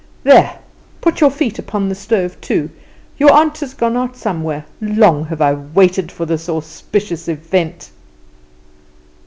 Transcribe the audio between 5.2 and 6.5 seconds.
have I waited for this